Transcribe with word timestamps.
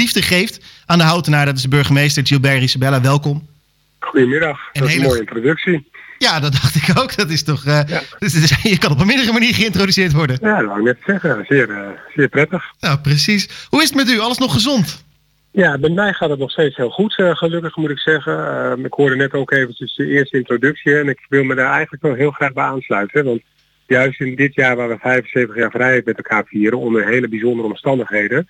liefde 0.00 0.22
geeft 0.22 0.60
aan 0.86 0.98
de 0.98 1.04
houtenaar. 1.04 1.46
Dat 1.46 1.56
is 1.56 1.62
de 1.62 1.68
burgemeester 1.68 2.26
Gilbert 2.26 2.62
Isabella. 2.62 3.00
Welkom. 3.00 3.48
Goedemiddag. 3.98 4.58
dat 4.72 4.88
is 4.88 4.94
een 4.94 5.02
mooie 5.02 5.20
introductie. 5.20 5.88
Ja, 6.18 6.40
dat 6.40 6.52
dacht 6.52 6.74
ik 6.74 6.98
ook. 6.98 7.16
Dat 7.16 7.30
is 7.30 7.42
toch. 7.42 7.64
Uh, 7.66 7.80
dus, 8.18 8.62
je 8.62 8.78
kan 8.78 8.90
op 8.90 9.00
een 9.00 9.06
mindere 9.06 9.32
manier 9.32 9.54
geïntroduceerd 9.54 10.12
worden. 10.12 10.38
Ja, 10.40 10.56
dat 10.56 10.66
wou 10.66 10.78
ik 10.78 10.84
net 10.84 10.98
zeggen. 11.06 11.44
Zeer, 11.48 11.68
uh, 11.68 11.88
zeer 12.14 12.28
prettig. 12.28 12.64
Nou, 12.80 12.98
precies. 12.98 13.66
Hoe 13.68 13.82
is 13.82 13.88
het 13.88 13.96
met 13.96 14.10
u? 14.10 14.18
Alles 14.18 14.38
nog 14.38 14.52
gezond? 14.52 15.04
Ja, 15.50 15.78
bij 15.78 15.90
mij 15.90 16.12
gaat 16.12 16.30
het 16.30 16.38
nog 16.38 16.50
steeds 16.50 16.76
heel 16.76 16.90
goed, 16.90 17.18
uh, 17.18 17.36
gelukkig 17.36 17.76
moet 17.76 17.90
ik 17.90 17.98
zeggen. 17.98 18.84
ik 18.84 18.92
hoorde 18.92 19.16
net 19.16 19.32
ook 19.32 19.50
eventjes 19.50 19.94
de 19.96 20.06
eerste 20.06 20.36
introductie 20.36 20.98
en 20.98 21.08
ik 21.08 21.26
wil 21.28 21.44
me 21.44 21.54
daar 21.54 21.72
eigenlijk 21.72 22.02
wel 22.02 22.14
heel 22.14 22.30
graag 22.30 22.52
bij 22.52 22.64
aansluiten. 22.64 23.24
Want 23.24 23.42
juist 23.86 24.20
in 24.20 24.34
dit 24.34 24.54
jaar 24.54 24.76
waar 24.76 24.88
we 24.88 24.98
75 25.00 25.56
jaar 25.56 25.70
vrijheid 25.70 26.04
met 26.04 26.16
elkaar 26.16 26.44
vieren, 26.46 26.78
onder 26.78 27.06
hele 27.06 27.28
bijzondere 27.28 27.68
omstandigheden, 27.68 28.48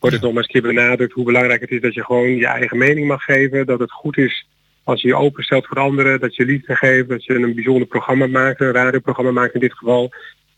wordt 0.00 0.16
het 0.16 0.24
nog 0.24 0.32
maar 0.34 0.42
eens 0.42 0.54
een 0.54 0.60
keer 0.60 0.74
benadrukt 0.74 1.12
hoe 1.12 1.24
belangrijk 1.24 1.60
het 1.60 1.70
is 1.70 1.80
dat 1.80 1.94
je 1.94 2.04
gewoon 2.04 2.36
je 2.36 2.46
eigen 2.46 2.78
mening 2.78 3.06
mag 3.06 3.24
geven. 3.24 3.66
Dat 3.66 3.78
het 3.78 3.92
goed 3.92 4.16
is 4.16 4.46
als 4.84 5.02
je 5.02 5.08
je 5.08 5.16
openstelt 5.16 5.66
voor 5.66 5.78
anderen, 5.78 6.20
dat 6.20 6.36
je 6.36 6.44
liefde 6.44 6.74
geeft, 6.74 7.08
dat 7.08 7.24
je 7.24 7.34
een 7.34 7.54
bijzonder 7.54 7.86
programma 7.86 8.26
maakt, 8.26 8.60
een 8.60 8.72
radioprogramma 8.72 9.30
maakt 9.30 9.54
in 9.54 9.60
dit 9.60 9.74
geval. 9.74 10.10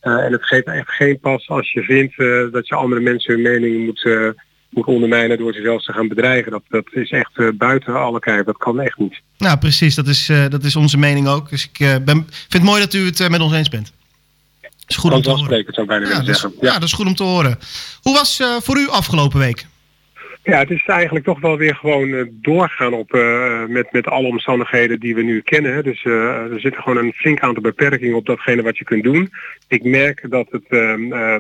Uh, 0.03 0.25
en 0.25 0.33
het 0.33 0.45
geeft 0.45 0.67
echt 0.67 0.91
geen 0.91 1.21
pas 1.21 1.49
als 1.49 1.73
je 1.73 1.83
vindt 1.83 2.19
uh, 2.19 2.53
dat 2.53 2.69
je 2.69 2.75
andere 2.75 3.01
mensen 3.01 3.35
hun 3.35 3.43
mening 3.43 3.85
moet, 3.85 4.05
uh, 4.05 4.29
moet 4.71 4.87
ondermijnen 4.87 5.39
door 5.39 5.53
ze 5.53 5.63
zelfs 5.63 5.85
te 5.85 5.93
gaan 5.93 6.09
bedreigen. 6.09 6.51
Dat, 6.51 6.63
dat 6.69 6.87
is 6.91 7.11
echt 7.11 7.57
buiten 7.59 7.95
alle 7.95 8.19
kijf. 8.19 8.45
Dat 8.45 8.57
kan 8.57 8.81
echt 8.81 8.99
niet. 8.99 9.21
Nou, 9.39 9.59
precies. 9.59 9.95
Dat 9.95 10.07
is, 10.07 10.27
dat 10.49 10.65
is 10.65 10.77
onze 10.77 10.99
mening 10.99 11.29
ook. 11.29 11.51
Dus 11.51 11.69
ik 11.73 11.79
ben, 11.79 12.05
vind 12.05 12.53
het 12.53 12.63
mooi 12.63 12.81
dat 12.81 12.95
u 12.95 13.05
het 13.05 13.29
met 13.29 13.41
ons 13.41 13.53
eens 13.53 13.69
bent. 13.69 13.93
Is 14.93 14.99
goed 14.99 15.13
om 15.13 15.23
te 15.23 15.31
horen. 15.31 15.65
zou 15.69 15.87
bijna 15.87 16.05
ja, 16.05 16.11
willen 16.11 16.25
zeggen. 16.25 16.53
ja. 16.61 16.73
dat 16.73 16.83
is 16.83 16.93
goed 16.93 17.07
om 17.07 17.15
te 17.15 17.23
horen. 17.23 17.59
Hoe 18.03 18.15
was 18.15 18.43
voor 18.61 18.79
u 18.79 18.89
afgelopen 18.89 19.39
week? 19.39 19.67
Ja, 20.45 20.59
het 20.59 20.71
is 20.71 20.85
eigenlijk 20.87 21.25
toch 21.25 21.41
wel 21.41 21.57
weer 21.57 21.75
gewoon 21.75 22.09
uh, 22.09 22.27
doorgaan 22.31 22.93
op, 22.93 23.15
uh, 23.15 23.65
met, 23.67 23.93
met 23.93 24.07
alle 24.07 24.27
omstandigheden 24.27 25.01
die 25.01 25.15
we 25.15 25.23
nu 25.23 25.41
kennen. 25.41 25.85
Dus 25.85 26.05
uh, 26.05 26.53
er 26.53 26.61
zitten 26.61 26.83
gewoon 26.83 27.05
een 27.05 27.13
flink 27.13 27.41
aantal 27.41 27.63
beperkingen 27.63 28.17
op 28.17 28.27
datgene 28.27 28.63
wat 28.63 28.79
je 28.79 28.85
kunt 28.85 29.03
doen. 29.03 29.33
Ik 29.69 29.85
merk 29.85 30.27
dat 30.31 30.47
het, 30.51 30.71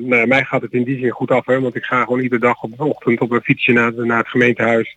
nou, 0.01 0.27
mij 0.27 0.45
gaat 0.45 0.63
het 0.63 0.73
in 0.73 0.85
die 0.85 0.99
zin 0.99 1.11
goed 1.11 1.31
af, 1.31 1.47
hè, 1.47 1.61
want 1.61 1.77
ik 1.77 1.85
ga 1.85 2.03
gewoon 2.03 2.21
iedere 2.21 2.41
dag 2.41 2.63
op 2.63 2.77
de 2.77 2.85
ochtend 2.85 3.21
op 3.21 3.31
een 3.31 3.43
fietsje 3.43 3.73
naar, 3.73 3.93
naar 3.95 4.19
het 4.19 4.29
gemeentehuis. 4.29 4.97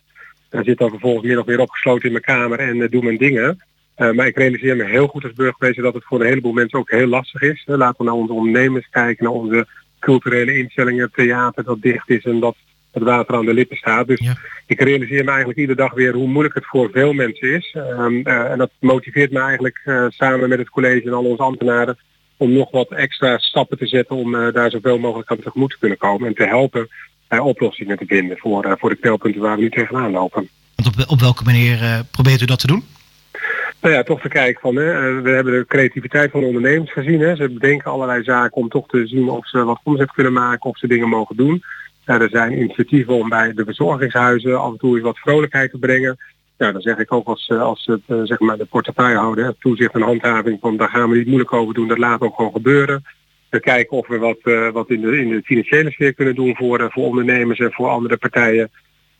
Daar 0.50 0.64
zit 0.64 0.78
dan 0.78 0.90
vervolgens 0.90 1.26
middag 1.26 1.44
weer 1.44 1.60
opgesloten 1.60 2.04
in 2.04 2.12
mijn 2.12 2.24
kamer 2.24 2.58
en 2.58 2.88
doe 2.90 3.02
mijn 3.02 3.16
dingen. 3.16 3.62
Maar 3.96 4.26
ik 4.26 4.36
realiseer 4.36 4.76
me 4.76 4.84
heel 4.84 5.06
goed 5.06 5.24
als 5.24 5.32
burgemeester 5.32 5.82
dat 5.82 5.94
het 5.94 6.04
voor 6.04 6.20
een 6.20 6.26
heleboel 6.26 6.52
mensen 6.52 6.78
ook 6.78 6.90
heel 6.90 7.06
lastig 7.06 7.40
is. 7.40 7.62
Laten 7.66 7.98
we 7.98 8.04
naar 8.04 8.20
onze 8.20 8.32
ondernemers 8.32 8.88
kijken, 8.90 9.24
naar 9.24 9.32
onze 9.32 9.66
culturele 9.98 10.58
instellingen, 10.58 11.10
theater 11.12 11.64
dat 11.64 11.82
dicht 11.82 12.10
is 12.10 12.24
en 12.24 12.40
dat 12.40 12.56
het 12.90 13.02
water 13.02 13.34
aan 13.34 13.44
de 13.44 13.54
lippen 13.54 13.76
staat. 13.76 14.06
Dus 14.06 14.30
ik 14.66 14.80
realiseer 14.80 15.24
me 15.24 15.30
eigenlijk 15.30 15.58
iedere 15.58 15.78
dag 15.78 15.92
weer 15.92 16.14
hoe 16.14 16.28
moeilijk 16.28 16.54
het 16.54 16.66
voor 16.66 16.90
veel 16.92 17.12
mensen 17.12 17.54
is. 17.54 17.74
Um, 17.74 18.20
uh, 18.24 18.50
en 18.50 18.58
dat 18.58 18.70
motiveert 18.80 19.32
me 19.32 19.40
eigenlijk 19.40 19.82
uh, 19.84 20.06
samen 20.08 20.48
met 20.48 20.58
het 20.58 20.70
college 20.70 21.06
en 21.06 21.12
al 21.12 21.24
onze 21.24 21.42
ambtenaren 21.42 21.98
om 22.36 22.52
nog 22.52 22.70
wat 22.70 22.90
extra 22.90 23.38
stappen 23.38 23.78
te 23.78 23.86
zetten 23.86 24.16
om 24.16 24.34
uh, 24.34 24.52
daar 24.52 24.70
zoveel 24.70 24.98
mogelijk 24.98 25.30
aan 25.30 25.40
tegemoet 25.40 25.70
te 25.70 25.78
kunnen 25.78 25.98
komen 25.98 26.28
en 26.28 26.34
te 26.34 26.46
helpen 26.46 26.88
bij 27.28 27.38
oplossingen 27.38 27.98
te 27.98 28.04
vinden 28.06 28.38
voor, 28.38 28.76
voor 28.78 28.90
de 28.90 28.96
knelpunten 28.96 29.40
waar 29.40 29.56
we 29.56 29.62
nu 29.62 29.70
tegenaan 29.70 30.10
lopen. 30.10 30.48
Want 30.74 30.88
op, 30.88 31.10
op 31.10 31.20
welke 31.20 31.44
manier 31.44 32.04
probeert 32.10 32.40
u 32.40 32.44
dat 32.44 32.58
te 32.58 32.66
doen? 32.66 32.84
Nou 33.86 33.98
ja, 33.98 34.04
toch 34.04 34.20
te 34.20 34.28
kijken 34.28 34.60
van, 34.60 34.76
hè, 34.76 35.20
we 35.22 35.30
hebben 35.30 35.52
de 35.52 35.64
creativiteit 35.66 36.30
van 36.30 36.40
de 36.40 36.46
ondernemers 36.46 36.92
gezien. 36.92 37.20
Hè. 37.20 37.36
Ze 37.36 37.48
bedenken 37.48 37.90
allerlei 37.90 38.22
zaken 38.22 38.56
om 38.56 38.68
toch 38.68 38.88
te 38.88 39.06
zien 39.06 39.28
of 39.28 39.48
ze 39.48 39.64
wat 39.64 39.80
omzet 39.82 40.12
kunnen 40.12 40.32
maken, 40.32 40.70
of 40.70 40.78
ze 40.78 40.86
dingen 40.86 41.08
mogen 41.08 41.36
doen. 41.36 41.62
Ja, 42.04 42.20
er 42.20 42.28
zijn 42.28 42.52
initiatieven 42.52 43.14
om 43.14 43.28
bij 43.28 43.52
de 43.52 43.64
verzorgingshuizen 43.64 44.60
af 44.60 44.70
en 44.70 44.78
toe 44.78 44.94
eens 44.94 45.04
wat 45.04 45.18
vrolijkheid 45.18 45.70
te 45.70 45.78
brengen. 45.78 46.16
Ja, 46.58 46.72
dan 46.72 46.80
zeg 46.80 46.98
ik 46.98 47.12
ook 47.12 47.26
als, 47.26 47.48
eh, 47.48 47.60
als 47.60 47.86
het, 47.86 48.00
uh, 48.06 48.20
zeg 48.22 48.40
maar 48.40 48.56
de 48.56 48.64
portefeuillehouder, 48.64 49.54
toezicht 49.58 49.94
en 49.94 50.02
handhaving, 50.02 50.58
van 50.60 50.76
daar 50.76 50.88
gaan 50.88 51.10
we 51.10 51.16
niet 51.16 51.26
moeilijk 51.26 51.52
over 51.52 51.74
doen, 51.74 51.88
dat 51.88 51.98
laat 51.98 52.20
ook 52.20 52.36
gewoon 52.36 52.52
gebeuren. 52.52 53.04
We 53.50 53.60
kijken 53.60 53.96
of 53.96 54.06
we 54.06 54.18
wat, 54.18 54.72
wat 54.72 54.90
in, 54.90 55.00
de, 55.00 55.18
in 55.18 55.28
de 55.28 55.42
financiële 55.44 55.90
sfeer 55.90 56.14
kunnen 56.14 56.34
doen 56.34 56.56
voor, 56.56 56.90
voor 56.92 57.04
ondernemers 57.04 57.58
en 57.58 57.72
voor 57.72 57.88
andere 57.88 58.16
partijen. 58.16 58.70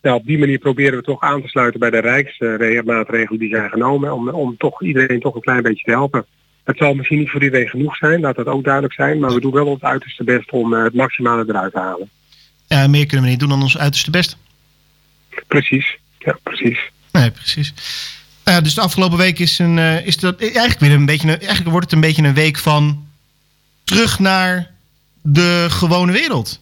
Nou, 0.07 0.19
op 0.19 0.27
die 0.27 0.39
manier 0.39 0.59
proberen 0.59 0.99
we 0.99 1.05
toch 1.05 1.21
aan 1.21 1.43
te 1.43 1.49
sluiten 1.49 1.81
bij 1.81 1.91
de 1.91 1.99
rijksmaatregelen 1.99 3.39
die 3.39 3.49
zijn 3.49 3.71
genomen, 3.71 4.13
om, 4.13 4.29
om 4.29 4.57
toch 4.57 4.83
iedereen 4.83 5.21
toch 5.21 5.35
een 5.35 5.41
klein 5.41 5.63
beetje 5.63 5.85
te 5.85 5.91
helpen. 5.91 6.27
Het 6.65 6.77
zal 6.77 6.95
misschien 6.95 7.19
niet 7.19 7.31
voor 7.31 7.43
iedereen 7.43 7.69
genoeg 7.69 7.97
zijn, 7.97 8.21
laat 8.21 8.37
dat 8.37 8.47
ook 8.47 8.65
duidelijk 8.65 8.95
zijn, 8.95 9.19
maar 9.19 9.35
we 9.35 9.41
doen 9.41 9.53
wel 9.53 9.67
ons 9.67 9.83
uiterste 9.83 10.25
best 10.25 10.51
om 10.51 10.73
het 10.73 10.95
maximale 10.95 11.45
eruit 11.49 11.73
te 11.73 11.79
halen. 11.79 12.11
Ja, 12.67 12.87
meer 12.87 13.07
kunnen 13.07 13.25
we 13.25 13.31
niet 13.31 13.41
doen 13.41 13.49
dan 13.49 13.63
ons 13.63 13.79
uiterste 13.79 14.11
best. 14.11 14.37
Precies, 15.47 15.99
ja, 16.19 16.39
precies. 16.43 16.91
Nee, 17.13 17.31
precies. 17.31 17.75
Dus 18.63 18.75
de 18.75 18.81
afgelopen 18.81 19.19
week 19.19 19.39
is, 19.39 19.59
een, 19.59 19.77
uh, 19.77 20.07
is 20.07 20.17
dat 20.17 20.41
eigenlijk 20.41 20.81
weer 20.81 20.93
een 20.93 21.07
beetje. 21.07 21.29
Een, 21.29 21.39
eigenlijk 21.39 21.71
wordt 21.71 21.85
het 21.85 21.95
een 21.95 22.01
beetje 22.01 22.23
een 22.23 22.35
week 22.35 22.59
van 22.59 23.07
terug 23.85 24.19
naar 24.19 24.71
de 25.23 25.67
gewone 25.69 26.13
wereld. 26.13 26.61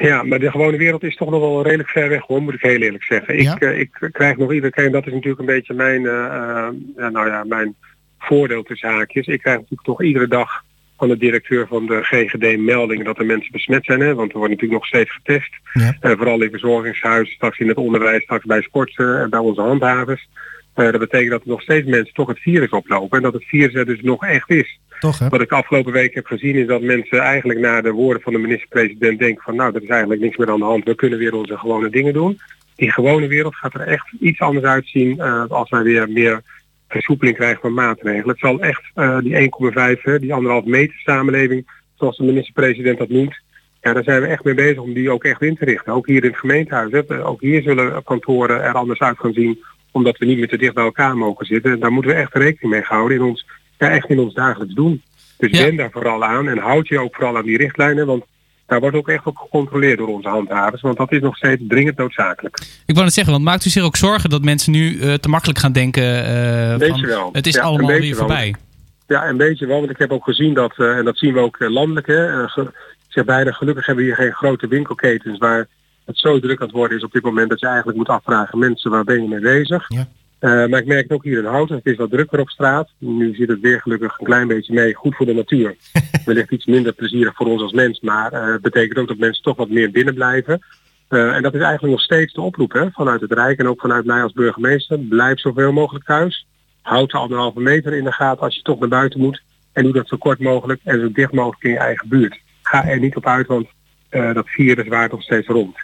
Ja, 0.00 0.22
maar 0.22 0.38
de 0.38 0.50
gewone 0.50 0.76
wereld 0.76 1.02
is 1.02 1.16
toch 1.16 1.30
nog 1.30 1.40
wel 1.40 1.62
redelijk 1.62 1.88
ver 1.88 2.08
weg 2.08 2.22
hoor, 2.22 2.42
moet 2.42 2.54
ik 2.54 2.62
heel 2.62 2.80
eerlijk 2.80 3.04
zeggen. 3.04 3.38
Ik, 3.38 3.60
uh, 3.62 3.78
ik 3.78 4.08
krijg 4.12 4.36
nog 4.36 4.52
iedere 4.52 4.72
keer, 4.72 4.84
en 4.84 4.92
dat 4.92 5.06
is 5.06 5.12
natuurlijk 5.12 5.40
een 5.40 5.46
beetje 5.46 5.74
mijn, 5.74 6.02
ja, 6.02 7.08
nou 7.10 7.26
ja, 7.26 7.44
mijn 7.44 7.74
voordeel 8.18 8.62
tussen 8.62 8.88
haakjes. 8.88 9.26
Ik 9.26 9.40
krijg 9.40 9.56
natuurlijk 9.56 9.82
toch 9.82 10.02
iedere 10.02 10.28
dag 10.28 10.64
van 10.96 11.08
de 11.08 11.16
directeur 11.16 11.66
van 11.66 11.86
de 11.86 12.02
GGD 12.02 12.58
meldingen 12.58 13.04
dat 13.04 13.18
er 13.18 13.26
mensen 13.26 13.52
besmet 13.52 13.84
zijn. 13.84 14.00
Hè? 14.00 14.14
Want 14.14 14.32
er 14.32 14.38
wordt 14.38 14.52
natuurlijk 14.52 14.80
nog 14.80 14.88
steeds 14.88 15.12
getest. 15.12 15.50
Ja. 15.72 15.96
Uh, 16.00 16.16
vooral 16.16 16.42
in 16.42 16.50
verzorgingshuizen, 16.50 17.34
straks 17.34 17.58
in 17.58 17.68
het 17.68 17.76
onderwijs, 17.76 18.22
straks 18.22 18.44
bij 18.44 18.62
sporten 18.62 19.20
en 19.20 19.30
bij 19.30 19.38
onze 19.38 19.60
handhavers. 19.60 20.28
Uh, 20.76 20.90
dat 20.90 20.98
betekent 20.98 21.30
dat 21.30 21.42
er 21.42 21.48
nog 21.48 21.62
steeds 21.62 21.86
mensen 21.88 22.14
toch 22.14 22.28
het 22.28 22.38
virus 22.38 22.70
oplopen. 22.70 23.16
En 23.16 23.22
dat 23.22 23.32
het 23.32 23.44
virus 23.44 23.74
er 23.74 23.86
dus 23.86 24.00
nog 24.00 24.24
echt 24.24 24.50
is. 24.50 24.78
Toch, 25.00 25.18
hè? 25.18 25.28
Wat 25.28 25.40
ik 25.40 25.52
afgelopen 25.52 25.92
week 25.92 26.14
heb 26.14 26.26
gezien 26.26 26.54
is 26.54 26.66
dat 26.66 26.82
mensen 26.82 27.18
eigenlijk 27.18 27.58
naar 27.58 27.82
de 27.82 27.90
woorden 27.90 28.22
van 28.22 28.32
de 28.32 28.38
minister-president 28.38 29.18
denken 29.18 29.42
van 29.42 29.56
nou, 29.56 29.74
er 29.74 29.82
is 29.82 29.88
eigenlijk 29.88 30.20
niks 30.20 30.36
meer 30.36 30.50
aan 30.50 30.58
de 30.58 30.64
hand. 30.64 30.84
We 30.84 30.94
kunnen 30.94 31.18
weer 31.18 31.34
onze 31.34 31.58
gewone 31.58 31.90
dingen 31.90 32.12
doen. 32.12 32.38
Die 32.74 32.92
gewone 32.92 33.26
wereld 33.26 33.54
gaat 33.54 33.74
er 33.74 33.80
echt 33.80 34.06
iets 34.20 34.40
anders 34.40 34.66
uitzien 34.66 35.16
uh, 35.18 35.44
als 35.48 35.70
wij 35.70 35.82
weer 35.82 36.10
meer 36.10 36.42
versoepeling 36.88 37.36
krijgen 37.36 37.60
van 37.60 37.74
maatregelen. 37.74 38.28
Het 38.28 38.38
zal 38.38 38.60
echt 38.60 38.82
uh, 38.94 39.18
die 39.18 39.50
1,5, 40.06 40.20
die 40.20 40.34
anderhalf 40.34 40.64
meter 40.64 40.98
samenleving, 40.98 41.70
zoals 41.94 42.16
de 42.16 42.24
minister-president 42.24 42.98
dat 42.98 43.08
noemt, 43.08 43.40
ja, 43.80 43.92
daar 43.92 44.04
zijn 44.04 44.20
we 44.20 44.26
echt 44.26 44.44
mee 44.44 44.54
bezig 44.54 44.78
om 44.78 44.92
die 44.92 45.10
ook 45.10 45.24
echt 45.24 45.42
in 45.42 45.56
te 45.56 45.64
richten. 45.64 45.92
Ook 45.92 46.06
hier 46.06 46.24
in 46.24 46.30
het 46.30 46.38
gemeentehuis. 46.38 46.92
Hè. 46.92 47.24
Ook 47.24 47.40
hier 47.40 47.62
zullen 47.62 48.02
kantoren 48.02 48.62
er 48.62 48.74
anders 48.74 49.00
uit 49.00 49.18
gaan 49.18 49.32
zien, 49.32 49.64
omdat 49.96 50.18
we 50.18 50.26
niet 50.26 50.38
meer 50.38 50.48
te 50.48 50.56
dicht 50.56 50.74
bij 50.74 50.84
elkaar 50.84 51.16
mogen 51.16 51.46
zitten. 51.46 51.72
En 51.72 51.80
daar 51.80 51.92
moeten 51.92 52.10
we 52.10 52.16
echt 52.16 52.34
rekening 52.34 52.72
mee 52.72 52.82
houden 52.82 53.16
in 53.16 53.22
ons, 53.22 53.46
ja, 53.78 53.90
echt 53.90 54.08
in 54.08 54.18
ons 54.18 54.34
dagelijks 54.34 54.74
doen. 54.74 55.02
Dus 55.38 55.50
ja. 55.50 55.64
ben 55.64 55.76
daar 55.76 55.90
vooral 55.90 56.24
aan 56.24 56.48
en 56.48 56.58
houd 56.58 56.88
je 56.88 56.98
ook 56.98 57.14
vooral 57.14 57.36
aan 57.36 57.44
die 57.44 57.56
richtlijnen, 57.56 58.06
want 58.06 58.24
daar 58.66 58.80
wordt 58.80 58.96
ook 58.96 59.08
echt 59.08 59.26
op 59.26 59.36
gecontroleerd 59.36 59.98
door 59.98 60.08
onze 60.08 60.28
handhavers, 60.28 60.82
want 60.82 60.96
dat 60.96 61.12
is 61.12 61.20
nog 61.20 61.36
steeds 61.36 61.62
dringend 61.68 61.96
noodzakelijk. 61.96 62.58
Ik 62.86 62.94
wou 62.94 63.04
het 63.04 63.14
zeggen, 63.14 63.32
want 63.32 63.44
maakt 63.44 63.64
u 63.64 63.70
zich 63.70 63.84
ook 63.84 63.96
zorgen 63.96 64.30
dat 64.30 64.42
mensen 64.42 64.72
nu 64.72 64.92
uh, 64.92 65.14
te 65.14 65.28
makkelijk 65.28 65.58
gaan 65.58 65.72
denken 65.72 66.02
uh, 66.02 66.88
van, 66.88 67.06
wel. 67.06 67.28
het 67.32 67.46
is 67.46 67.54
ja, 67.54 67.62
allemaal 67.62 67.86
weer 67.86 68.00
wel. 68.00 68.18
voorbij? 68.18 68.54
Ja, 69.06 69.28
een 69.28 69.36
beetje 69.36 69.66
wel, 69.66 69.78
want 69.78 69.90
ik 69.90 69.98
heb 69.98 70.12
ook 70.12 70.24
gezien 70.24 70.54
dat, 70.54 70.74
uh, 70.76 70.96
en 70.96 71.04
dat 71.04 71.18
zien 71.18 71.34
we 71.34 71.40
ook 71.40 71.56
landelijk, 71.58 72.06
hè, 72.06 72.46
zeg 73.08 73.24
bijna 73.24 73.52
gelukkig 73.52 73.86
hebben 73.86 74.04
we 74.04 74.10
hier 74.10 74.20
geen 74.20 74.32
grote 74.32 74.68
winkelketens 74.68 75.38
waar 75.38 75.68
het 76.06 76.18
zo 76.18 76.40
druk 76.40 76.60
aan 76.60 76.66
het 76.66 76.76
worden 76.76 76.96
is 76.96 77.04
op 77.04 77.12
dit 77.12 77.22
moment 77.22 77.50
dat 77.50 77.60
je 77.60 77.66
eigenlijk 77.66 77.98
moet 77.98 78.08
afvragen, 78.08 78.58
mensen 78.58 78.90
waar 78.90 79.04
ben 79.04 79.22
je 79.22 79.28
mee 79.28 79.40
bezig? 79.40 79.84
Ja. 79.88 80.08
Uh, 80.40 80.66
maar 80.66 80.80
ik 80.80 80.86
merk 80.86 81.02
het 81.02 81.12
ook 81.12 81.24
hier 81.24 81.38
in 81.38 81.44
Houten. 81.44 81.76
Het 81.76 81.86
is 81.86 81.96
wat 81.96 82.10
drukker 82.10 82.40
op 82.40 82.48
straat. 82.48 82.90
Nu 82.98 83.34
zit 83.34 83.48
het 83.48 83.60
weer 83.60 83.80
gelukkig 83.80 84.18
een 84.18 84.26
klein 84.26 84.46
beetje 84.46 84.74
mee. 84.74 84.94
Goed 84.94 85.16
voor 85.16 85.26
de 85.26 85.34
natuur. 85.34 85.76
Wellicht 86.24 86.50
iets 86.50 86.66
minder 86.66 86.92
plezierig 86.92 87.34
voor 87.34 87.46
ons 87.46 87.62
als 87.62 87.72
mens. 87.72 88.00
Maar 88.00 88.32
het 88.32 88.56
uh, 88.56 88.60
betekent 88.60 88.98
ook 88.98 89.08
dat 89.08 89.16
mensen 89.16 89.42
toch 89.42 89.56
wat 89.56 89.68
meer 89.68 89.90
binnen 89.90 90.14
blijven. 90.14 90.60
Uh, 91.08 91.34
en 91.34 91.42
dat 91.42 91.54
is 91.54 91.60
eigenlijk 91.60 91.92
nog 91.92 92.02
steeds 92.02 92.32
de 92.32 92.40
oproep 92.40 92.72
hè, 92.72 92.90
vanuit 92.90 93.20
het 93.20 93.32
Rijk 93.32 93.58
en 93.58 93.68
ook 93.68 93.80
vanuit 93.80 94.04
mij 94.04 94.22
als 94.22 94.32
burgemeester. 94.32 94.98
Blijf 94.98 95.40
zoveel 95.40 95.72
mogelijk 95.72 96.04
thuis. 96.04 96.46
Houd 96.82 97.10
de 97.10 97.16
anderhalve 97.16 97.60
meter 97.60 97.94
in 97.94 98.04
de 98.04 98.12
gaten 98.12 98.42
als 98.42 98.54
je 98.54 98.62
toch 98.62 98.78
naar 98.78 98.88
buiten 98.88 99.20
moet. 99.20 99.42
En 99.72 99.82
doe 99.82 99.92
dat 99.92 100.08
zo 100.08 100.16
kort 100.16 100.38
mogelijk 100.38 100.80
en 100.84 101.00
zo 101.00 101.12
dicht 101.12 101.32
mogelijk 101.32 101.62
in 101.62 101.70
je 101.70 101.78
eigen 101.78 102.08
buurt. 102.08 102.40
Ga 102.62 102.84
er 102.84 102.98
niet 102.98 103.16
op 103.16 103.26
uit, 103.26 103.46
want 103.46 103.66
dat 104.10 104.48
virus 104.48 104.88
waart 104.88 105.12
nog 105.12 105.22
steeds 105.22 105.46
rond. 105.46 105.76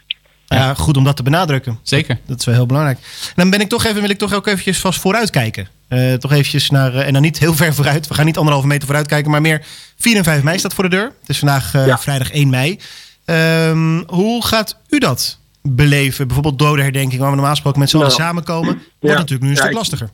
Ja, 0.55 0.75
goed 0.75 0.97
om 0.97 1.05
dat 1.05 1.17
te 1.17 1.23
benadrukken. 1.23 1.79
Zeker. 1.83 2.19
Dat 2.27 2.39
is 2.39 2.45
wel 2.45 2.55
heel 2.55 2.67
belangrijk. 2.67 2.99
En 2.99 3.33
dan 3.35 3.51
ben 3.51 3.61
ik 3.61 3.69
toch 3.69 3.85
even, 3.85 4.01
wil 4.01 4.11
ik 4.11 4.19
toch 4.19 4.35
ook 4.35 4.47
eventjes 4.47 4.79
vast 4.79 5.01
vooruit 5.01 5.31
kijken. 5.31 5.69
Uh, 5.89 6.15
toch 6.15 6.33
eventjes 6.33 6.71
naar, 6.71 6.95
uh, 6.95 7.07
en 7.07 7.13
dan 7.13 7.23
niet 7.23 7.39
heel 7.39 7.55
ver 7.63 7.75
vooruit. 7.75 8.09
We 8.09 8.15
gaan 8.15 8.27
niet 8.27 8.37
anderhalve 8.37 8.67
meter 8.67 8.87
vooruit 8.87 9.07
kijken, 9.07 9.31
maar 9.31 9.41
meer 9.41 9.65
4 9.99 10.17
en 10.17 10.25
5 10.25 10.43
mei 10.43 10.59
staat 10.59 10.75
voor 10.75 10.85
de 10.85 10.91
deur. 10.91 11.13
Het 11.21 11.29
is 11.29 11.39
vandaag 11.39 11.75
uh, 11.75 11.87
ja. 11.87 11.99
vrijdag 11.99 12.31
1 12.31 12.51
mei. 12.51 12.79
Um, 13.25 14.05
hoe 14.07 14.47
gaat 14.47 14.77
u 14.89 14.99
dat 14.99 15.39
beleven? 15.63 16.27
Bijvoorbeeld 16.27 16.59
dodenherdenking, 16.59 17.21
waar 17.21 17.29
we 17.29 17.35
normaal 17.35 17.55
gesproken 17.55 17.81
met 17.81 17.91
z'n 17.91 17.97
allen 17.97 18.09
nou, 18.09 18.21
samenkomen. 18.21 18.75
Wordt 18.75 18.85
ja, 19.01 19.09
natuurlijk 19.09 19.43
nu 19.43 19.49
een 19.49 19.55
ja, 19.55 19.63
stuk 19.63 19.75
lastiger. 19.75 20.11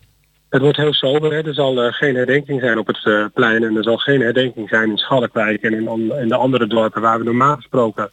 Het 0.48 0.62
wordt 0.62 0.76
heel 0.76 0.94
sober. 0.94 1.32
Hè? 1.32 1.46
Er 1.46 1.54
zal 1.54 1.84
uh, 1.84 1.92
geen 1.92 2.14
herdenking 2.14 2.60
zijn 2.60 2.78
op 2.78 2.86
het 2.86 3.04
uh, 3.04 3.24
plein. 3.34 3.64
En 3.64 3.76
er 3.76 3.82
zal 3.82 3.96
geen 3.96 4.20
herdenking 4.20 4.68
zijn 4.68 4.90
in 4.90 4.96
Schalkwijk 4.96 5.62
en 5.62 5.74
in, 5.74 6.12
in 6.20 6.28
de 6.28 6.36
andere 6.36 6.66
dorpen 6.66 7.02
waar 7.02 7.18
we 7.18 7.24
normaal 7.24 7.56
gesproken 7.56 8.10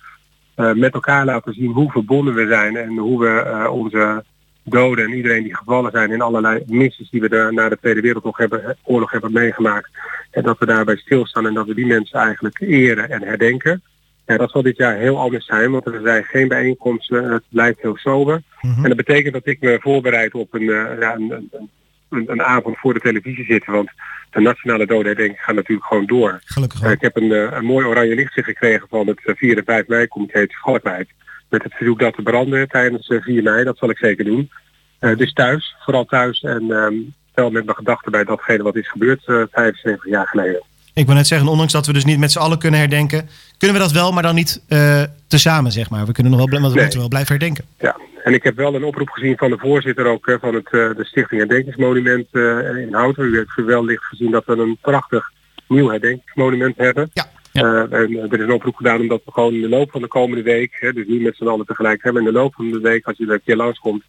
met 0.55 0.93
elkaar 0.93 1.25
laten 1.25 1.53
zien 1.53 1.71
hoe 1.71 1.91
verbonden 1.91 2.33
we 2.33 2.47
zijn 2.47 2.75
en 2.75 2.97
hoe 2.97 3.19
we 3.19 3.69
onze 3.69 4.23
doden 4.65 5.05
en 5.05 5.13
iedereen 5.13 5.43
die 5.43 5.55
gevallen 5.55 5.91
zijn 5.91 6.11
in 6.11 6.21
allerlei 6.21 6.63
missies 6.67 7.09
die 7.09 7.21
we 7.21 7.29
de, 7.29 7.49
na 7.51 7.69
de 7.69 7.77
Tweede 7.77 8.01
Wereldoorlog 8.01 8.37
hebben, 8.37 8.77
oorlog 8.83 9.11
hebben 9.11 9.31
meegemaakt. 9.31 9.89
En 10.31 10.43
dat 10.43 10.59
we 10.59 10.65
daarbij 10.65 10.95
stilstaan 10.95 11.47
en 11.47 11.53
dat 11.53 11.67
we 11.67 11.73
die 11.73 11.85
mensen 11.85 12.19
eigenlijk 12.19 12.59
eren 12.59 13.09
en 13.09 13.21
herdenken. 13.23 13.81
Ja, 14.25 14.37
dat 14.37 14.51
zal 14.51 14.61
dit 14.61 14.77
jaar 14.77 14.95
heel 14.95 15.19
anders 15.19 15.45
zijn, 15.45 15.71
want 15.71 15.85
er 15.85 16.01
zijn 16.03 16.23
geen 16.23 16.47
bijeenkomsten. 16.47 17.31
Het 17.31 17.43
blijft 17.49 17.81
heel 17.81 17.97
sober. 17.97 18.41
Mhm. 18.61 18.83
En 18.83 18.87
dat 18.87 18.97
betekent 18.97 19.33
dat 19.33 19.47
ik 19.47 19.61
me 19.61 19.79
voorbereid 19.81 20.33
op 20.33 20.53
een, 20.53 20.63
ja, 20.63 21.15
een, 21.15 21.31
een, 21.31 21.69
een, 22.15 22.43
avond 22.43 22.77
voor 22.77 22.93
de 22.93 22.99
televisie 22.99 23.45
zitten. 23.45 23.73
Want 23.73 23.89
de 24.29 24.39
nationale 24.41 24.85
dodenherdenking 24.85 25.41
gaat 25.41 25.55
natuurlijk 25.55 25.87
gewoon 25.87 26.05
door. 26.05 26.41
Gelukkig 26.45 26.83
uh, 26.83 26.91
ik 26.91 27.01
heb 27.01 27.15
een, 27.15 27.31
uh, 27.31 27.51
een 27.51 27.65
mooi 27.65 27.85
oranje 27.85 28.15
lichtje 28.15 28.43
gekregen 28.43 28.87
van 28.89 29.07
het 29.07 29.19
4 29.23 29.57
en 29.57 29.63
5 29.65 29.87
mei 29.87 30.07
comité 30.07 30.45
Schalkwijk. 30.47 31.13
Met 31.49 31.63
het 31.63 31.73
verzoek 31.73 31.99
dat 31.99 32.15
te 32.15 32.21
branden 32.21 32.69
tijdens 32.69 33.07
4 33.07 33.43
mei. 33.43 33.63
Dat 33.63 33.77
zal 33.77 33.89
ik 33.89 33.97
zeker 33.97 34.25
doen. 34.25 34.51
dus 34.99 35.33
thuis, 35.33 35.75
vooral 35.79 36.05
thuis. 36.05 36.41
En 36.41 36.69
um, 36.69 37.13
wel 37.33 37.49
met 37.49 37.65
mijn 37.65 37.77
gedachten 37.77 38.11
bij 38.11 38.23
datgene 38.23 38.63
wat 38.63 38.75
is 38.75 38.89
gebeurd 38.89 39.23
75 39.23 40.05
jaar 40.05 40.27
geleden. 40.27 40.63
Ik 40.93 41.05
wil 41.05 41.15
net 41.15 41.27
zeggen, 41.27 41.47
ondanks 41.47 41.73
dat 41.73 41.85
we 41.85 41.93
dus 41.93 42.05
niet 42.05 42.19
met 42.19 42.31
z'n 42.31 42.39
allen 42.39 42.59
kunnen 42.59 42.79
herdenken, 42.79 43.29
kunnen 43.57 43.77
we 43.77 43.83
dat 43.83 43.91
wel, 43.91 44.11
maar 44.11 44.23
dan 44.23 44.35
niet 44.35 44.63
uh, 44.69 45.03
tezamen, 45.35 45.71
zeg 45.71 45.89
maar. 45.89 46.05
We 46.05 46.11
kunnen 46.11 46.31
nog 46.31 46.49
wel, 46.49 46.59
we 46.59 46.79
moeten 46.79 46.99
wel 46.99 47.07
blijven 47.07 47.31
herdenken. 47.31 47.65
Ja, 47.79 47.95
en 48.23 48.33
ik 48.33 48.43
heb 48.43 48.55
wel 48.55 48.75
een 48.75 48.83
oproep 48.83 49.09
gezien 49.09 49.37
van 49.37 49.49
de 49.49 49.57
voorzitter 49.57 50.05
ook 50.05 50.37
van 50.41 50.55
het, 50.55 50.67
uh, 50.71 50.95
de 50.95 51.05
Stichting 51.05 51.41
Herdenkingsmonument 51.41 52.27
uh, 52.31 52.77
in 52.77 52.93
Houten. 52.93 53.25
U 53.25 53.37
heeft 53.37 53.55
wellicht 53.55 54.03
gezien 54.03 54.31
dat 54.31 54.45
we 54.45 54.57
een 54.57 54.77
prachtig 54.81 55.31
nieuw 55.67 55.89
herdenkingsmonument 55.89 56.77
hebben. 56.77 57.09
Ja. 57.13 57.25
en 57.51 57.65
er 57.91 58.33
is 58.33 58.39
een 58.39 58.51
oproep 58.51 58.75
gedaan 58.75 58.99
omdat 58.99 59.21
we 59.25 59.31
gewoon 59.31 59.53
in 59.53 59.61
de 59.61 59.69
loop 59.69 59.91
van 59.91 60.01
de 60.01 60.07
komende 60.07 60.43
week, 60.43 60.77
hè, 60.79 60.93
dus 60.93 61.07
niet 61.07 61.21
met 61.21 61.35
z'n 61.35 61.47
allen 61.47 61.65
tegelijk 61.65 62.03
hebben, 62.03 62.21
in 62.21 62.33
de 62.33 62.39
loop 62.39 62.53
van 62.53 62.71
de 62.71 62.79
week, 62.79 63.05
als 63.05 63.17
je 63.17 63.25
er 63.25 63.33
een 63.33 63.41
keer 63.45 63.55
langskomt, 63.55 64.03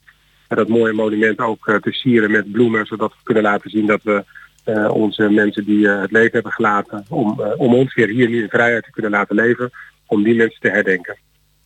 dat 0.49 0.69
mooie 0.69 0.93
monument 0.93 1.39
ook 1.39 1.79
te 1.81 1.93
sieren 1.93 2.31
met 2.31 2.53
bloemen, 2.53 2.87
zodat 2.87 3.11
we 3.11 3.23
kunnen 3.23 3.43
laten 3.43 3.71
zien 3.71 3.87
dat 3.87 4.03
we 4.03 4.25
onze 4.91 5.29
mensen 5.31 5.65
die 5.65 5.89
het 5.89 6.11
leven 6.11 6.33
hebben 6.33 6.53
gelaten, 6.53 7.05
om, 7.09 7.41
om 7.57 7.75
ons 7.75 7.95
weer 7.95 8.09
hier 8.09 8.31
in 8.31 8.49
vrijheid 8.49 8.85
te 8.85 8.91
kunnen 8.91 9.11
laten 9.11 9.37
leven, 9.37 9.71
om 10.07 10.23
die 10.23 10.35
mensen 10.35 10.61
te 10.61 10.69
herdenken. 10.69 11.17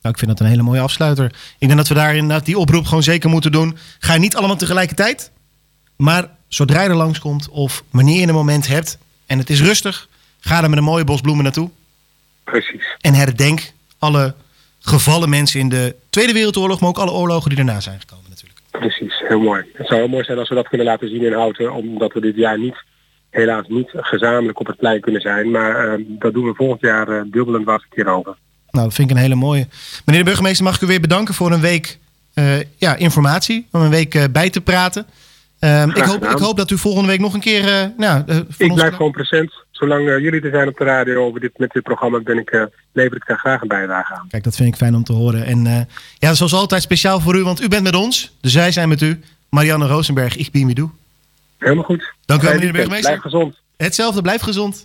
Nou, 0.02 0.14
ik 0.14 0.18
vind 0.18 0.30
dat 0.30 0.40
een 0.40 0.46
hele 0.46 0.62
mooie 0.62 0.80
afsluiter. 0.80 1.24
Ik 1.58 1.66
denk 1.66 1.76
dat 1.76 1.88
we 1.88 1.94
daar 1.94 2.14
inderdaad 2.14 2.46
die 2.46 2.58
oproep 2.58 2.84
gewoon 2.84 3.02
zeker 3.02 3.30
moeten 3.30 3.52
doen. 3.52 3.76
Ga 3.98 4.16
niet 4.16 4.36
allemaal 4.36 4.56
tegelijkertijd, 4.56 5.30
maar 5.96 6.28
zodra 6.48 6.82
je 6.82 6.88
er 6.88 6.94
langskomt 6.94 7.48
of 7.48 7.84
wanneer 7.90 8.20
je 8.20 8.26
een 8.26 8.34
moment 8.34 8.66
hebt 8.66 8.98
en 9.26 9.38
het 9.38 9.50
is 9.50 9.60
rustig, 9.60 10.08
ga 10.40 10.62
er 10.62 10.68
met 10.68 10.78
een 10.78 10.84
mooie 10.84 11.04
bos 11.04 11.20
bloemen 11.20 11.44
naartoe. 11.44 11.70
Precies. 12.44 12.96
En 13.00 13.14
herdenk 13.14 13.72
alle 13.98 14.34
gevallen 14.80 15.28
mensen 15.28 15.60
in 15.60 15.68
de 15.68 15.94
Tweede 16.10 16.32
Wereldoorlog, 16.32 16.80
maar 16.80 16.88
ook 16.88 16.98
alle 16.98 17.10
oorlogen 17.10 17.48
die 17.48 17.64
daarna 17.64 17.80
zijn 17.80 18.00
gekomen 18.00 18.24
natuurlijk. 18.28 18.60
Precies, 18.70 19.22
heel 19.28 19.40
mooi. 19.40 19.64
Het 19.74 19.86
zou 19.86 20.00
heel 20.00 20.08
mooi 20.08 20.24
zijn 20.24 20.38
als 20.38 20.48
we 20.48 20.54
dat 20.54 20.68
kunnen 20.68 20.86
laten 20.86 21.08
zien 21.08 21.24
in 21.24 21.32
Houten, 21.32 21.72
omdat 21.72 22.12
we 22.12 22.20
dit 22.20 22.36
jaar 22.36 22.58
niet 22.58 22.84
helaas 23.30 23.66
niet 23.68 23.90
gezamenlijk 23.92 24.60
op 24.60 24.66
het 24.66 24.76
plein 24.76 25.00
kunnen 25.00 25.20
zijn. 25.20 25.50
Maar 25.50 25.98
uh, 25.98 26.04
dat 26.08 26.32
doen 26.32 26.44
we 26.44 26.54
volgend 26.54 26.80
jaar 26.80 27.08
uh, 27.08 27.20
dubbel 27.26 27.54
en 27.54 27.62
dwars 27.62 27.82
een 27.82 27.88
keer 27.94 28.14
over. 28.14 28.36
Nou, 28.70 28.84
dat 28.84 28.94
vind 28.94 29.10
ik 29.10 29.16
een 29.16 29.22
hele 29.22 29.34
mooie. 29.34 29.66
Meneer 30.04 30.22
de 30.22 30.28
burgemeester, 30.28 30.64
mag 30.64 30.74
ik 30.74 30.80
u 30.80 30.86
weer 30.86 31.00
bedanken 31.00 31.34
voor 31.34 31.52
een 31.52 31.60
week 31.60 31.98
uh, 32.34 32.52
ja, 32.76 32.96
informatie. 32.96 33.66
Om 33.72 33.80
een 33.80 33.90
week 33.90 34.28
bij 34.32 34.50
te 34.50 34.60
praten. 34.60 35.06
Ehm, 35.58 35.88
ik, 35.88 36.04
hoop, 36.04 36.24
ik 36.24 36.38
hoop 36.38 36.56
dat 36.56 36.70
u 36.70 36.78
volgende 36.78 37.08
week 37.08 37.20
nog 37.20 37.34
een 37.34 37.40
keer... 37.40 37.92
nou, 37.96 38.24
ik 38.58 38.74
blijf 38.74 38.94
gewoon 38.94 39.12
present. 39.12 39.52
Zolang 39.70 40.04
jullie 40.04 40.40
er 40.40 40.50
zijn 40.50 40.68
op 40.68 40.76
de 40.76 40.84
radio 40.84 41.26
over 41.26 41.40
dit, 41.40 41.58
met 41.58 41.70
dit 41.72 41.82
programma, 41.82 42.20
ben 42.20 42.38
ik, 42.38 42.68
lever 42.92 43.16
ik 43.16 43.26
daar 43.26 43.38
graag 43.38 43.60
een 43.62 43.68
bijdrage 43.68 44.14
aan. 44.14 44.26
Kijk, 44.28 44.44
dat 44.44 44.56
vind 44.56 44.68
ik 44.68 44.76
fijn 44.76 44.94
om 44.94 45.04
te 45.04 45.12
horen. 45.12 45.44
En 45.44 45.88
ja, 46.18 46.34
zoals 46.34 46.52
altijd 46.52 46.82
speciaal 46.82 47.20
voor 47.20 47.36
u, 47.36 47.42
want 47.42 47.62
u 47.62 47.68
bent 47.68 47.82
met 47.82 47.94
ons. 47.94 48.36
Dus 48.40 48.54
wij 48.54 48.72
zijn 48.72 48.88
met 48.88 49.00
u. 49.00 49.20
Marianne 49.50 49.86
Rosenberg, 49.86 50.36
ik 50.36 50.50
ben 50.52 50.72
u. 50.76 50.90
Helemaal 51.60 51.84
goed. 51.84 52.14
Dank 52.24 52.42
u 52.42 52.44
wel, 52.44 52.54
meneer 52.54 52.66
de 52.66 52.72
burgemeester. 52.72 53.10
Blijf 53.10 53.22
gezond. 53.22 53.60
Hetzelfde, 53.76 54.22
blijf 54.22 54.40
gezond. 54.42 54.84